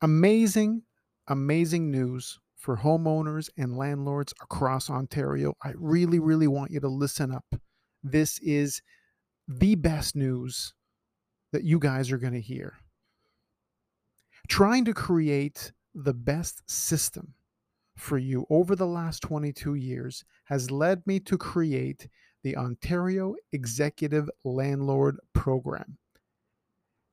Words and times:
Amazing, 0.00 0.82
amazing 1.26 1.90
news 1.90 2.38
for 2.56 2.76
homeowners 2.76 3.50
and 3.56 3.76
landlords 3.76 4.32
across 4.40 4.88
Ontario. 4.88 5.54
I 5.62 5.72
really, 5.76 6.18
really 6.18 6.46
want 6.46 6.70
you 6.70 6.80
to 6.80 6.88
listen 6.88 7.32
up. 7.32 7.44
This 8.02 8.38
is 8.38 8.80
the 9.48 9.74
best 9.74 10.14
news 10.14 10.74
that 11.52 11.64
you 11.64 11.78
guys 11.78 12.12
are 12.12 12.18
going 12.18 12.34
to 12.34 12.40
hear. 12.40 12.74
Trying 14.48 14.84
to 14.84 14.94
create 14.94 15.72
the 15.94 16.14
best 16.14 16.62
system 16.70 17.34
for 17.96 18.18
you 18.18 18.46
over 18.50 18.76
the 18.76 18.86
last 18.86 19.20
22 19.22 19.74
years 19.74 20.24
has 20.44 20.70
led 20.70 21.04
me 21.06 21.18
to 21.20 21.36
create 21.36 22.08
the 22.44 22.56
Ontario 22.56 23.34
Executive 23.52 24.30
Landlord 24.44 25.18
Program. 25.32 25.98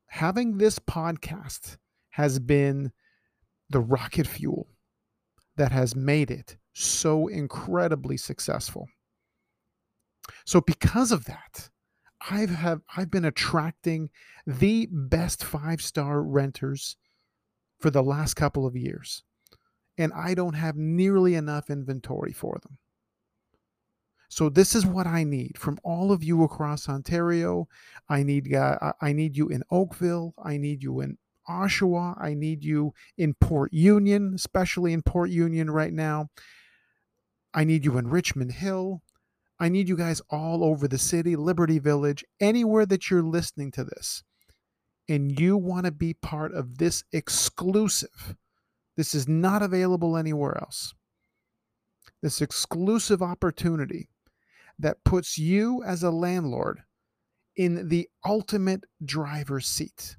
Having 0.07 0.59
this 0.59 0.77
podcast 0.77 1.77
has 2.16 2.39
been 2.39 2.89
the 3.70 3.81
rocket 3.81 4.26
fuel 4.26 4.70
that 5.58 5.73
has 5.73 5.98
made 5.98 6.31
it 6.31 6.55
so 6.72 7.27
incredibly 7.27 8.16
successful. 8.16 8.88
So 10.45 10.62
because 10.62 11.12
of 11.12 11.25
that, 11.25 11.70
I've 12.31 12.52
have 12.52 12.80
I've 12.95 13.12
been 13.12 13.25
attracting 13.25 14.09
the 14.48 14.88
best 14.89 15.44
five-star 15.44 16.23
renters 16.23 16.95
for 17.81 17.89
the 17.89 18.02
last 18.02 18.36
couple 18.36 18.66
of 18.66 18.77
years. 18.77 19.23
And 19.97 20.13
I 20.13 20.36
don't 20.36 20.53
have 20.53 20.77
nearly 20.77 21.36
enough 21.36 21.70
inventory 21.70 22.31
for 22.31 22.58
them. 22.63 22.77
So 24.30 24.47
this 24.47 24.73
is 24.73 24.86
what 24.86 25.05
I 25.05 25.25
need 25.25 25.58
from 25.58 25.80
all 25.84 26.13
of 26.13 26.23
you 26.23 26.44
across 26.44 26.88
Ontario. 26.88 27.67
I 28.08 28.23
need 28.23 28.55
uh, 28.55 28.94
I 29.02 29.11
need 29.11 29.36
you 29.36 29.50
in 29.50 29.63
Oakville. 29.70 30.34
I 30.41 30.55
need 30.55 30.81
you 30.81 31.02
in 31.02 31.17
Oshawa. 31.49 32.16
I 32.22 32.34
need 32.34 32.63
you 32.63 32.94
in 33.17 33.34
Port 33.35 33.73
Union, 33.73 34.34
especially 34.36 34.94
in 34.94 35.02
Port 35.02 35.30
Union 35.30 35.69
right 35.69 35.94
now. 35.94 36.28
I 37.53 37.64
need 37.64 37.86
you 37.86 37.97
in 37.97 38.08
Richmond 38.08 38.52
Hill. 38.52 39.02
I 39.59 39.69
need 39.69 39.88
you 39.88 39.95
guys 39.95 40.22
all 40.30 40.64
over 40.64 40.88
the 40.88 40.97
city, 40.97 41.36
Liberty 41.36 41.80
Village, 41.80 42.25
anywhere 42.42 42.86
that 42.86 43.09
you're 43.09 43.23
listening 43.23 43.72
to 43.72 43.86
this, 43.86 44.23
and 45.08 45.39
you 45.39 45.56
want 45.56 45.86
to 45.86 45.92
be 45.92 46.14
part 46.14 46.53
of 46.53 46.78
this 46.78 47.03
exclusive. 47.14 48.36
This 48.97 49.16
is 49.16 49.28
not 49.28 49.62
available 49.62 50.17
anywhere 50.17 50.58
else. 50.58 50.94
This 52.22 52.41
exclusive 52.41 53.22
opportunity 53.22 54.09
that 54.78 55.03
puts 55.06 55.38
you 55.38 55.84
as 55.84 56.03
a 56.03 56.12
landlord 56.12 56.81
in 57.56 57.88
the 57.88 58.09
ultimate 58.25 58.84
driver's 59.03 59.67
seat 59.67 60.17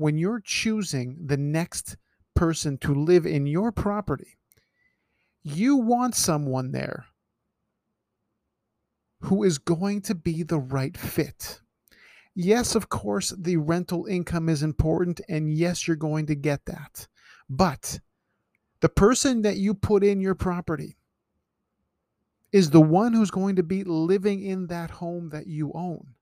when 0.00 0.16
you're 0.16 0.40
choosing 0.40 1.14
the 1.26 1.36
next 1.36 1.98
person 2.34 2.78
to 2.78 2.94
live 2.94 3.26
in 3.26 3.44
your 3.46 3.70
property, 3.70 4.38
you 5.42 5.76
want 5.76 6.14
someone 6.14 6.72
there 6.72 7.04
who 9.20 9.44
is 9.44 9.58
going 9.58 10.00
to 10.00 10.14
be 10.14 10.42
the 10.42 10.58
right 10.58 10.96
fit. 10.96 11.60
Yes, 12.34 12.74
of 12.74 12.88
course, 12.88 13.34
the 13.36 13.58
rental 13.58 14.06
income 14.06 14.48
is 14.48 14.62
important, 14.62 15.20
and 15.28 15.52
yes, 15.52 15.86
you're 15.86 15.96
going 15.96 16.24
to 16.28 16.34
get 16.34 16.64
that. 16.64 17.06
But 17.50 18.00
the 18.80 18.88
person 18.88 19.42
that 19.42 19.58
you 19.58 19.74
put 19.74 20.02
in 20.02 20.18
your 20.18 20.34
property 20.34 20.96
is 22.52 22.70
the 22.70 22.80
one 22.80 23.12
who's 23.12 23.30
going 23.30 23.56
to 23.56 23.62
be 23.62 23.84
living 23.84 24.42
in 24.42 24.68
that 24.68 24.92
home 24.92 25.28
that 25.28 25.46
you 25.46 25.72
own. 25.74 26.14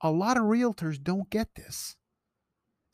A 0.00 0.10
lot 0.10 0.36
of 0.36 0.42
realtors 0.42 1.00
don't 1.00 1.30
get 1.30 1.54
this. 1.54 1.94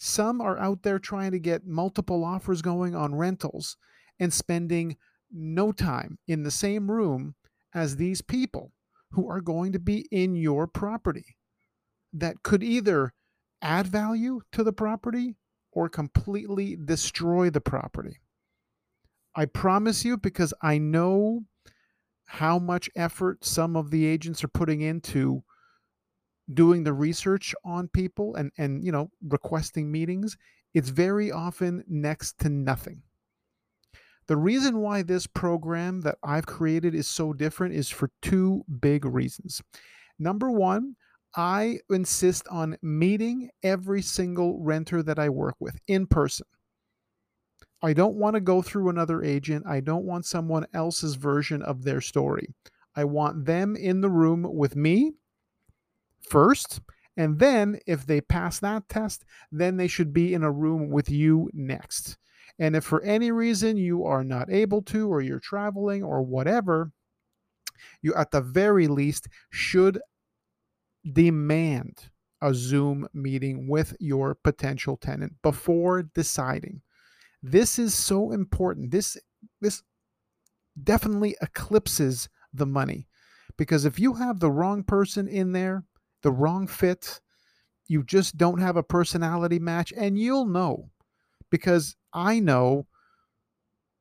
Some 0.07 0.43
are 0.43 0.59
out 0.59 0.83
there 0.83 0.99
trying 0.99 1.33
to 1.33 1.39
get 1.39 1.67
multiple 1.67 2.27
offers 2.27 2.61
going 2.61 2.95
on 2.95 3.15
rentals 3.15 3.79
and 4.21 4.31
spending 4.31 4.99
no 5.33 5.73
time 5.73 6.19
in 6.29 6.43
the 6.43 6.51
same 6.51 6.91
room 6.91 7.37
as 7.75 7.97
these 7.97 8.21
people 8.21 8.73
who 9.13 9.31
are 9.31 9.41
going 9.41 9.73
to 9.73 9.79
be 9.79 10.07
in 10.11 10.37
your 10.37 10.67
property 10.67 11.39
that 12.13 12.43
could 12.43 12.63
either 12.63 13.15
add 13.63 13.87
value 13.87 14.43
to 14.53 14.63
the 14.63 14.75
property 14.75 15.37
or 15.73 15.89
completely 15.89 16.77
destroy 16.77 17.49
the 17.49 17.63
property. 17.63 18.21
I 19.35 19.47
promise 19.47 20.05
you, 20.05 20.19
because 20.19 20.53
I 20.61 20.77
know 20.77 21.45
how 22.27 22.59
much 22.59 22.91
effort 22.95 23.43
some 23.43 23.75
of 23.75 23.91
the 23.91 24.05
agents 24.05 24.45
are 24.45 24.49
putting 24.49 24.83
into 24.83 25.45
doing 26.53 26.85
the 26.85 26.93
research 26.93 27.55
on 27.65 27.89
people 27.89 28.35
and 28.35 28.53
and 28.59 28.85
you 28.85 28.93
know 28.93 29.11
requesting 29.29 29.91
meetings 29.91 30.37
it's 30.75 30.91
very 30.91 31.33
often 31.33 31.83
next 31.89 32.39
to 32.39 32.49
nothing 32.49 33.03
the 34.27 34.37
reason 34.37 34.79
why 34.79 35.03
this 35.03 35.27
program 35.27 36.01
that 36.03 36.17
I've 36.23 36.47
created 36.47 36.95
is 36.95 37.07
so 37.07 37.33
different 37.33 37.75
is 37.75 37.91
for 37.91 38.11
two 38.23 38.65
big 38.81 39.05
reasons. 39.05 39.61
Number 40.19 40.51
one, 40.51 40.97
I 41.37 41.81
insist 41.91 42.49
on 42.49 42.79
meeting 42.81 43.51
every 43.63 44.01
single 44.01 44.59
renter 44.61 45.03
that 45.03 45.19
I 45.19 45.29
work 45.29 45.57
with 45.61 45.79
in 45.89 46.07
person. 46.07 46.47
I 47.83 47.93
don't 47.93 48.17
want 48.17 48.35
to 48.35 48.41
go 48.41 48.63
through 48.63 48.89
another 48.89 49.23
agent. 49.23 49.67
I 49.67 49.81
don't 49.81 50.07
want 50.07 50.25
someone 50.25 50.67
else's 50.73 51.17
version 51.17 51.61
of 51.63 51.83
their 51.83 52.01
story. 52.01 52.55
I 52.97 53.05
want 53.05 53.45
them 53.45 53.77
in 53.77 54.01
the 54.01 54.09
room 54.09 54.47
with 54.49 54.75
me 54.75 55.13
first. 56.29 56.81
And 57.17 57.39
then, 57.39 57.79
if 57.87 58.07
they 58.07 58.21
pass 58.21 58.59
that 58.61 58.89
test, 58.89 59.25
then 59.53 59.77
they 59.77 59.87
should 59.87 60.13
be 60.13 60.35
in 60.35 60.43
a 60.43 60.51
room 60.51 60.91
with 60.91 61.09
you 61.09 61.49
next. 61.53 62.17
And 62.59 62.75
if 62.75 62.85
for 62.85 63.03
any 63.03 63.31
reason 63.31 63.77
you 63.77 64.05
are 64.05 64.25
not 64.25 64.51
able 64.51 64.83
to, 64.83 65.13
or 65.13 65.21
you're 65.21 65.41
traveling, 65.41 66.03
or 66.03 66.23
whatever, 66.23 66.91
you 68.03 68.15
at 68.15 68.31
the 68.31 68.41
very 68.41 68.89
least 68.89 69.29
should 69.51 70.01
demand 71.13 72.11
a 72.41 72.55
Zoom 72.55 73.09
meeting 73.15 73.69
with 73.69 73.97
your 74.01 74.35
potential 74.35 74.97
tenant 74.97 75.35
before 75.43 76.03
deciding. 76.03 76.83
This 77.43 77.79
is 77.79 77.95
so 77.95 78.33
important. 78.33 78.91
This 78.91 79.17
this 79.61 79.83
definitely 80.83 81.37
eclipses 81.41 82.29
the 82.53 82.67
money 82.67 83.07
because 83.57 83.85
if 83.85 83.99
you 83.99 84.15
have 84.15 84.41
the 84.41 84.51
wrong 84.51 84.83
person 84.83 85.29
in 85.29 85.53
there, 85.53 85.85
the 86.25 86.33
wrong 86.33 86.67
fit, 86.67 87.21
you 87.87 88.03
just 88.03 88.37
don't 88.37 88.59
have 88.59 88.77
a 88.77 88.83
personality 88.83 89.61
match, 89.61 89.93
and 89.97 90.19
you'll 90.19 90.47
know 90.47 90.91
because 91.51 91.95
I 92.13 92.41
know 92.41 92.87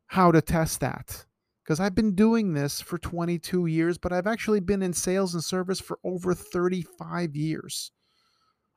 how 0.07 0.31
to 0.31 0.41
test 0.41 0.79
that. 0.79 1.25
Because 1.63 1.79
I've 1.79 1.95
been 1.95 2.15
doing 2.15 2.53
this 2.53 2.81
for 2.81 2.97
22 2.97 3.67
years, 3.67 3.97
but 3.97 4.11
I've 4.11 4.27
actually 4.27 4.59
been 4.59 4.81
in 4.81 4.91
sales 4.91 5.33
and 5.33 5.43
service 5.43 5.79
for 5.79 5.99
over 6.03 6.33
35 6.33 7.35
years. 7.35 7.91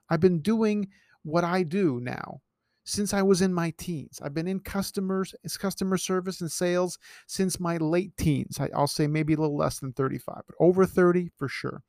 I've 0.08 0.20
been 0.20 0.40
doing 0.40 0.88
what 1.22 1.42
I 1.42 1.62
do 1.62 1.98
now 2.00 2.42
since 2.84 3.12
I 3.12 3.22
was 3.22 3.42
in 3.42 3.52
my 3.52 3.72
teens. 3.76 4.20
I've 4.22 4.34
been 4.34 4.46
in 4.46 4.60
customers, 4.60 5.34
customer 5.58 5.96
service 5.98 6.40
and 6.40 6.50
sales 6.50 6.98
since 7.26 7.58
my 7.58 7.76
late 7.78 8.16
teens. 8.16 8.60
I, 8.60 8.68
will 8.72 8.86
say 8.86 9.08
maybe 9.08 9.34
a 9.34 9.38
little 9.38 9.56
less 9.56 9.80
than 9.80 9.92
35, 9.92 10.42
but 10.46 10.56
over 10.60 10.86
30 10.86 11.30
for 11.36 11.48
sure. 11.48 11.82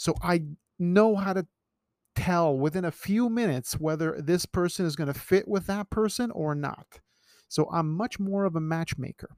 So 0.00 0.14
I 0.22 0.44
know 0.78 1.14
how 1.14 1.34
to 1.34 1.46
tell 2.16 2.56
within 2.56 2.86
a 2.86 2.90
few 2.90 3.28
minutes 3.28 3.78
whether 3.78 4.18
this 4.18 4.46
person 4.46 4.86
is 4.86 4.96
going 4.96 5.12
to 5.12 5.20
fit 5.20 5.46
with 5.46 5.66
that 5.66 5.90
person 5.90 6.30
or 6.30 6.54
not. 6.54 7.00
So 7.48 7.68
I'm 7.70 7.94
much 7.94 8.18
more 8.18 8.46
of 8.46 8.56
a 8.56 8.62
matchmaker. 8.62 9.28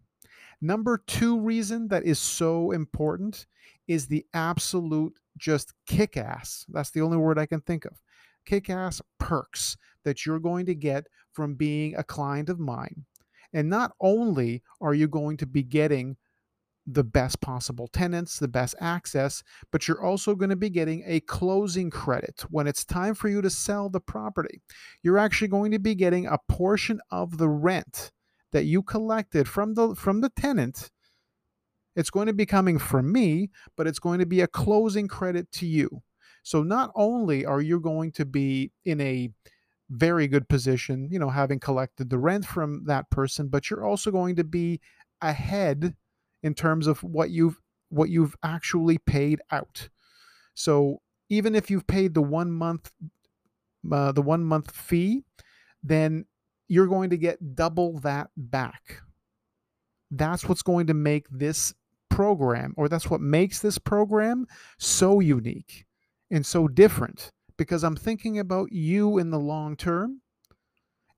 Number 0.60 1.02
two 1.04 1.40
reason 1.40 1.88
that 1.88 2.04
is 2.04 2.20
so 2.20 2.70
important 2.70 3.46
is 3.88 4.06
the 4.06 4.24
absolute 4.34 5.14
just 5.36 5.74
kick 5.84 6.16
ass. 6.16 6.64
That's 6.68 6.92
the 6.92 7.00
only 7.00 7.16
word 7.16 7.40
I 7.40 7.46
can 7.46 7.62
think 7.62 7.84
of. 7.84 8.00
Kick 8.46 8.70
ass 8.70 9.02
perks 9.18 9.76
that 10.04 10.24
you're 10.24 10.38
going 10.38 10.66
to 10.66 10.76
get 10.76 11.08
from 11.32 11.56
being 11.56 11.96
a 11.96 12.04
client 12.04 12.48
of 12.48 12.60
mine. 12.60 13.04
And 13.52 13.68
not 13.68 13.96
only 14.00 14.62
are 14.80 14.94
you 14.94 15.08
going 15.08 15.38
to 15.38 15.46
be 15.46 15.64
getting 15.64 16.16
the 16.86 17.04
best 17.04 17.40
possible 17.40 17.86
tenants, 17.88 18.38
the 18.38 18.48
best 18.48 18.74
access, 18.80 19.42
but 19.70 19.86
you're 19.86 20.02
also 20.02 20.34
going 20.34 20.50
to 20.50 20.56
be 20.56 20.70
getting 20.70 21.04
a 21.06 21.20
closing 21.20 21.90
credit 21.90 22.44
when 22.50 22.66
it's 22.66 22.84
time 22.84 23.14
for 23.14 23.28
you 23.28 23.40
to 23.40 23.50
sell 23.50 23.88
the 23.88 24.00
property. 24.00 24.60
You're 25.02 25.18
actually 25.18 25.48
going 25.48 25.70
to 25.72 25.78
be 25.78 25.94
getting 25.94 26.26
a 26.26 26.38
portion 26.48 27.00
of 27.10 27.38
the 27.38 27.48
rent 27.48 28.10
that 28.50 28.64
you 28.64 28.82
collected 28.82 29.48
from 29.48 29.74
the 29.74 29.94
from 29.94 30.20
the 30.20 30.30
tenant. 30.30 30.90
It's 31.94 32.10
going 32.10 32.26
to 32.26 32.32
be 32.32 32.46
coming 32.46 32.78
from 32.78 33.12
me, 33.12 33.50
but 33.76 33.86
it's 33.86 33.98
going 33.98 34.18
to 34.18 34.26
be 34.26 34.40
a 34.40 34.46
closing 34.46 35.08
credit 35.08 35.50
to 35.52 35.66
you. 35.66 36.02
So 36.42 36.62
not 36.62 36.90
only 36.94 37.44
are 37.44 37.60
you 37.60 37.80
going 37.80 38.12
to 38.12 38.24
be 38.24 38.72
in 38.84 39.00
a 39.00 39.30
very 39.90 40.26
good 40.26 40.48
position, 40.48 41.08
you 41.12 41.18
know, 41.18 41.30
having 41.30 41.60
collected 41.60 42.10
the 42.10 42.18
rent 42.18 42.46
from 42.46 42.84
that 42.86 43.10
person, 43.10 43.48
but 43.48 43.70
you're 43.70 43.84
also 43.84 44.10
going 44.10 44.36
to 44.36 44.44
be 44.44 44.80
ahead 45.20 45.94
in 46.42 46.54
terms 46.54 46.86
of 46.86 47.02
what 47.02 47.30
you've 47.30 47.60
what 47.88 48.08
you've 48.08 48.34
actually 48.42 48.98
paid 48.98 49.40
out. 49.50 49.88
So 50.54 51.00
even 51.28 51.54
if 51.54 51.70
you've 51.70 51.86
paid 51.86 52.14
the 52.14 52.22
one 52.22 52.50
month 52.50 52.90
uh, 53.90 54.12
the 54.12 54.22
one 54.22 54.44
month 54.44 54.70
fee, 54.70 55.24
then 55.82 56.24
you're 56.68 56.86
going 56.86 57.10
to 57.10 57.16
get 57.16 57.54
double 57.54 57.98
that 58.00 58.30
back. 58.36 59.00
That's 60.10 60.48
what's 60.48 60.62
going 60.62 60.86
to 60.86 60.94
make 60.94 61.28
this 61.30 61.74
program, 62.10 62.74
or 62.76 62.88
that's 62.88 63.10
what 63.10 63.20
makes 63.20 63.60
this 63.60 63.78
program 63.78 64.46
so 64.78 65.20
unique 65.20 65.86
and 66.30 66.44
so 66.44 66.68
different 66.68 67.30
because 67.56 67.84
I'm 67.84 67.96
thinking 67.96 68.38
about 68.38 68.72
you 68.72 69.18
in 69.18 69.30
the 69.30 69.38
long 69.38 69.76
term. 69.76 70.20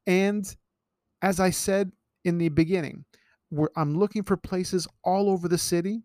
And 0.06 0.44
as 1.22 1.40
I 1.40 1.50
said 1.50 1.90
in 2.24 2.38
the 2.38 2.48
beginning, 2.48 3.04
where 3.54 3.70
I'm 3.76 3.94
looking 3.94 4.24
for 4.24 4.36
places 4.36 4.88
all 5.04 5.30
over 5.30 5.46
the 5.46 5.58
city 5.58 6.02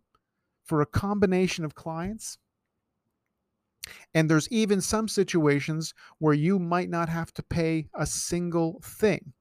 for 0.63 0.81
a 0.81 0.85
combination 0.85 1.65
of 1.65 1.73
clients. 1.73 2.37
And 4.13 4.29
there's 4.29 4.47
even 4.49 4.81
some 4.81 5.07
situations 5.07 5.95
where 6.19 6.35
you 6.35 6.59
might 6.59 6.89
not 6.89 7.09
have 7.09 7.33
to 7.33 7.43
pay 7.43 7.87
a 7.95 8.05
single 8.05 8.79
thing. 8.83 9.33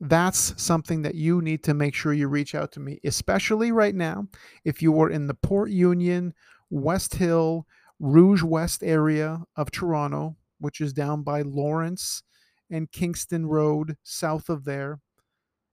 That's 0.00 0.62
something 0.62 1.02
that 1.02 1.16
you 1.16 1.42
need 1.42 1.64
to 1.64 1.74
make 1.74 1.94
sure 1.94 2.12
you 2.12 2.28
reach 2.28 2.54
out 2.54 2.70
to 2.72 2.80
me, 2.80 3.00
especially 3.04 3.72
right 3.72 3.94
now. 3.94 4.28
If 4.64 4.80
you 4.80 5.00
are 5.00 5.10
in 5.10 5.26
the 5.26 5.34
Port 5.34 5.70
Union, 5.70 6.34
West 6.70 7.14
Hill, 7.14 7.66
Rouge 7.98 8.42
West 8.42 8.82
area 8.84 9.42
of 9.56 9.72
Toronto, 9.72 10.36
which 10.58 10.80
is 10.80 10.92
down 10.92 11.22
by 11.22 11.42
Lawrence 11.42 12.22
and 12.70 12.90
Kingston 12.90 13.46
Road, 13.46 13.96
south 14.04 14.48
of 14.48 14.64
there, 14.64 15.00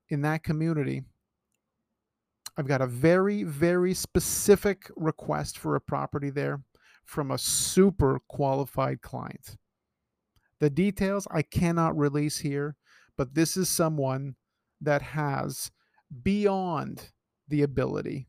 in 0.10 0.22
that 0.22 0.44
community, 0.44 1.04
I've 2.58 2.68
got 2.68 2.82
a 2.82 2.88
very, 2.88 3.44
very 3.44 3.94
specific 3.94 4.92
request 4.96 5.58
for 5.58 5.76
a 5.76 5.82
property 5.82 6.30
there 6.30 6.62
from 7.06 7.32
a 7.32 7.38
super 7.38 8.20
qualified 8.28 9.02
client. 9.02 9.58
The 10.60 10.70
details 10.70 11.28
I 11.32 11.42
cannot 11.42 11.98
release 11.98 12.40
here, 12.40 12.76
but 13.18 13.34
this 13.34 13.56
is 13.56 13.70
someone 13.70 14.36
that 14.82 15.02
has 15.02 15.72
beyond 16.24 17.12
the 17.48 17.62
ability 17.62 18.28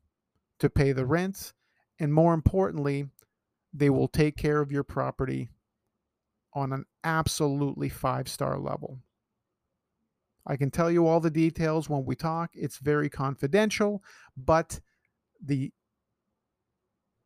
to 0.60 0.70
pay 0.70 0.92
the 0.92 1.06
rent. 1.06 1.52
And 1.98 2.14
more 2.14 2.32
importantly, 2.32 3.06
they 3.72 3.90
will 3.90 4.08
take 4.08 4.36
care 4.36 4.60
of 4.60 4.72
your 4.72 4.84
property 4.84 5.50
on 6.54 6.72
an 6.72 6.84
absolutely 7.04 7.88
five 7.88 8.28
star 8.28 8.58
level. 8.58 8.98
I 10.46 10.56
can 10.56 10.70
tell 10.70 10.90
you 10.90 11.06
all 11.06 11.20
the 11.20 11.30
details 11.30 11.88
when 11.88 12.04
we 12.04 12.16
talk. 12.16 12.50
It's 12.54 12.78
very 12.78 13.08
confidential, 13.10 14.02
but 14.36 14.80
the 15.44 15.72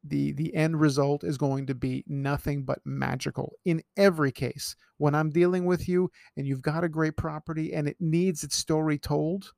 the 0.04 0.32
the 0.32 0.54
end 0.54 0.78
result 0.78 1.24
is 1.24 1.38
going 1.38 1.66
to 1.66 1.74
be 1.74 2.04
nothing 2.06 2.62
but 2.62 2.78
magical 2.84 3.54
in 3.64 3.82
every 3.96 4.30
case 4.30 4.76
when 4.98 5.14
i'm 5.14 5.30
dealing 5.30 5.64
with 5.64 5.88
you 5.88 6.10
and 6.36 6.46
you've 6.46 6.62
got 6.62 6.84
a 6.84 6.88
great 6.88 7.16
property 7.16 7.72
and 7.72 7.88
it 7.88 7.96
needs 8.00 8.44
its 8.44 8.56
story 8.56 8.98
told 8.98 9.52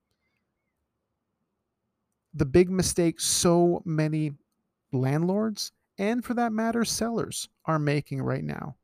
the 2.34 2.46
big 2.46 2.70
mistake 2.70 3.20
so 3.20 3.82
many 3.84 4.30
landlords 4.92 5.72
and 5.98 6.24
for 6.24 6.34
that 6.34 6.52
matter 6.52 6.84
sellers 6.84 7.48
are 7.64 7.78
making 7.78 8.22
right 8.22 8.44
now 8.44 8.76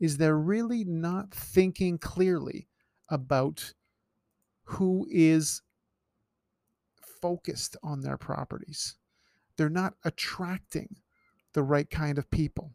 is 0.00 0.16
they're 0.16 0.38
really 0.38 0.84
not 0.84 1.30
thinking 1.32 1.98
clearly 1.98 2.68
about 3.10 3.72
who 4.64 5.06
is 5.10 5.62
focused 7.20 7.76
on 7.82 8.02
their 8.02 8.16
properties. 8.16 8.96
They're 9.56 9.68
not 9.68 9.94
attracting 10.04 10.96
the 11.52 11.62
right 11.62 11.88
kind 11.88 12.18
of 12.18 12.30
people. 12.30 12.72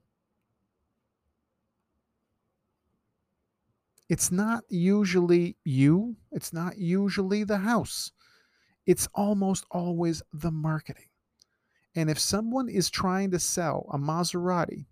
It's 4.09 4.31
not 4.31 4.63
usually 4.69 5.57
you, 5.65 6.15
it's 6.31 6.53
not 6.53 6.77
usually 6.77 7.43
the 7.43 7.57
house. 7.57 8.11
It's 8.85 9.09
almost 9.13 9.65
always 9.69 10.23
the 10.31 10.51
marketing. 10.51 11.09
And 11.93 12.09
if 12.09 12.19
someone 12.19 12.69
is 12.69 12.89
trying 12.89 13.31
to 13.31 13.39
sell 13.39 13.89
a 13.91 13.97
Maserati, 13.97 14.85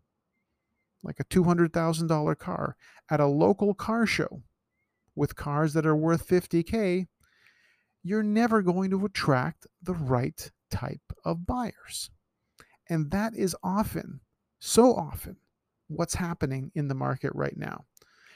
like 1.01 1.19
a 1.19 1.25
$200,000 1.25 2.37
car, 2.37 2.75
at 3.09 3.19
a 3.19 3.25
local 3.25 3.73
car 3.73 4.05
show 4.05 4.41
with 5.15 5.35
cars 5.35 5.73
that 5.73 5.85
are 5.85 5.95
worth 5.95 6.27
50K, 6.27 7.07
you're 8.03 8.23
never 8.23 8.61
going 8.61 8.91
to 8.91 9.05
attract 9.05 9.65
the 9.81 9.93
right 9.93 10.51
type 10.69 11.01
of 11.23 11.45
buyers. 11.47 12.09
And 12.89 13.09
that 13.11 13.35
is 13.35 13.55
often, 13.63 14.19
so 14.59 14.93
often, 14.93 15.37
what's 15.87 16.15
happening 16.15 16.71
in 16.75 16.87
the 16.87 16.95
market 16.95 17.31
right 17.33 17.57
now. 17.57 17.85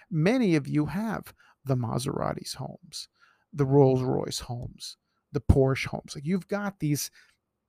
Many 0.09 0.55
of 0.55 0.67
you 0.67 0.87
have 0.87 1.33
the 1.65 1.75
Maseratis 1.75 2.55
homes, 2.55 3.09
the 3.53 3.65
Rolls 3.65 4.01
Royce 4.01 4.39
homes, 4.39 4.97
the 5.31 5.41
Porsche 5.41 5.87
homes. 5.87 6.15
Like 6.15 6.25
you've 6.25 6.47
got 6.47 6.79
these 6.79 7.11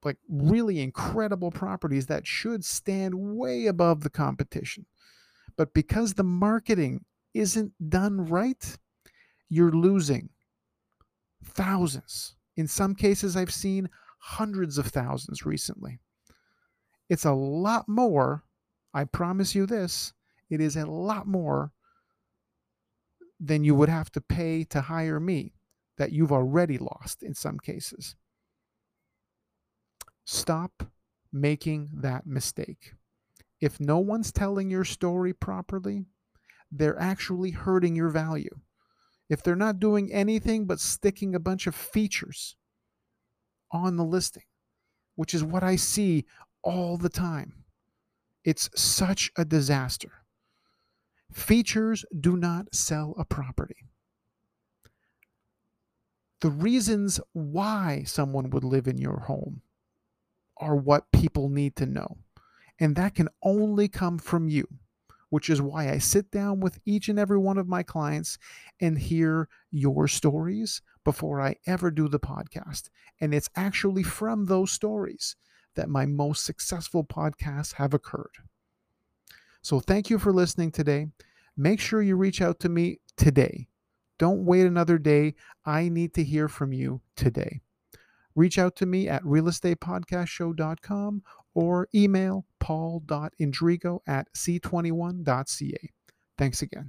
like 0.02 0.16
really 0.28 0.80
incredible 0.80 1.50
properties 1.50 2.06
that 2.06 2.26
should 2.26 2.64
stand 2.64 3.14
way 3.14 3.66
above 3.66 4.02
the 4.02 4.10
competition. 4.10 4.86
But 5.56 5.74
because 5.74 6.14
the 6.14 6.24
marketing 6.24 7.04
isn't 7.34 7.72
done 7.90 8.24
right, 8.26 8.78
you're 9.50 9.72
losing 9.72 10.30
thousands. 11.44 12.36
In 12.56 12.66
some 12.66 12.94
cases, 12.94 13.36
I've 13.36 13.52
seen 13.52 13.90
hundreds 14.18 14.78
of 14.78 14.86
thousands 14.86 15.44
recently. 15.44 15.98
It's 17.08 17.24
a 17.24 17.32
lot 17.32 17.88
more, 17.88 18.44
I 18.94 19.04
promise 19.04 19.54
you 19.54 19.66
this, 19.66 20.12
it 20.48 20.60
is 20.60 20.76
a 20.76 20.86
lot 20.86 21.26
more 21.26 21.72
than 23.40 23.64
you 23.64 23.74
would 23.74 23.88
have 23.88 24.10
to 24.12 24.20
pay 24.20 24.64
to 24.64 24.80
hire 24.80 25.18
me 25.18 25.54
that 25.98 26.12
you've 26.12 26.32
already 26.32 26.78
lost 26.78 27.22
in 27.22 27.34
some 27.34 27.58
cases. 27.58 28.14
Stop 30.24 30.84
making 31.32 31.90
that 31.94 32.26
mistake. 32.26 32.94
If 33.60 33.80
no 33.80 33.98
one's 33.98 34.32
telling 34.32 34.70
your 34.70 34.84
story 34.84 35.32
properly, 35.32 36.06
they're 36.70 36.98
actually 36.98 37.50
hurting 37.50 37.96
your 37.96 38.08
value 38.08 38.60
if 39.30 39.42
they're 39.42 39.56
not 39.56 39.78
doing 39.78 40.12
anything 40.12 40.66
but 40.66 40.80
sticking 40.80 41.34
a 41.34 41.40
bunch 41.40 41.66
of 41.68 41.74
features 41.74 42.56
on 43.70 43.96
the 43.96 44.04
listing, 44.04 44.42
which 45.14 45.32
is 45.32 45.44
what 45.44 45.62
I 45.62 45.76
see 45.76 46.26
all 46.62 46.98
the 46.98 47.08
time. 47.08 47.64
It's 48.44 48.68
such 48.74 49.30
a 49.36 49.44
disaster. 49.44 50.10
Features 51.32 52.04
do 52.18 52.36
not 52.36 52.74
sell 52.74 53.14
a 53.16 53.24
property. 53.24 53.86
The 56.40 56.50
reasons 56.50 57.20
why 57.32 58.02
someone 58.06 58.50
would 58.50 58.64
live 58.64 58.88
in 58.88 58.98
your 58.98 59.20
home 59.20 59.62
are 60.56 60.74
what 60.74 61.12
people 61.12 61.48
need 61.48 61.76
to 61.76 61.86
know. 61.86 62.18
And 62.80 62.96
that 62.96 63.14
can 63.14 63.28
only 63.42 63.88
come 63.88 64.18
from 64.18 64.48
you 64.48 64.66
which 65.30 65.48
is 65.48 65.62
why 65.62 65.90
I 65.90 65.98
sit 65.98 66.30
down 66.30 66.60
with 66.60 66.78
each 66.84 67.08
and 67.08 67.18
every 67.18 67.38
one 67.38 67.58
of 67.58 67.66
my 67.66 67.82
clients 67.82 68.38
and 68.80 68.98
hear 68.98 69.48
your 69.70 70.06
stories 70.06 70.82
before 71.04 71.40
I 71.40 71.56
ever 71.66 71.90
do 71.90 72.08
the 72.08 72.20
podcast. 72.20 72.90
And 73.20 73.32
it's 73.32 73.48
actually 73.56 74.02
from 74.02 74.46
those 74.46 74.70
stories 74.70 75.36
that 75.74 75.88
my 75.88 76.04
most 76.04 76.44
successful 76.44 77.04
podcasts 77.04 77.74
have 77.74 77.94
occurred. 77.94 78.36
So 79.62 79.80
thank 79.80 80.10
you 80.10 80.18
for 80.18 80.32
listening 80.32 80.72
today. 80.72 81.06
Make 81.56 81.80
sure 81.80 82.02
you 82.02 82.16
reach 82.16 82.42
out 82.42 82.58
to 82.60 82.68
me 82.68 83.00
today. 83.16 83.68
Don't 84.18 84.44
wait 84.44 84.66
another 84.66 84.98
day. 84.98 85.34
I 85.64 85.88
need 85.88 86.12
to 86.14 86.24
hear 86.24 86.48
from 86.48 86.72
you 86.72 87.00
today. 87.16 87.60
Reach 88.34 88.58
out 88.58 88.74
to 88.76 88.86
me 88.86 89.08
at 89.08 89.22
realestatepodcastshow.com 89.22 91.22
or 91.54 91.88
email 91.94 92.46
paul.indrigo 92.58 94.00
at 94.06 94.28
c21.ca. 94.34 95.90
Thanks 96.38 96.62
again. 96.62 96.78